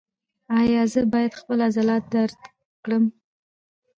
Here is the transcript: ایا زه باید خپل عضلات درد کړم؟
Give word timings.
ایا 0.59 0.81
زه 0.93 1.01
باید 1.13 1.33
خپل 1.39 1.57
عضلات 1.67 2.03
درد 2.13 2.37
کړم؟ 2.83 3.03